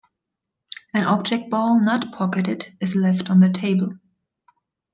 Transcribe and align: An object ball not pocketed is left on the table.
An 0.95 1.03
object 1.03 1.51
ball 1.51 1.79
not 1.79 2.11
pocketed 2.11 2.75
is 2.81 2.95
left 2.95 3.29
on 3.29 3.39
the 3.39 3.51
table. 3.53 3.93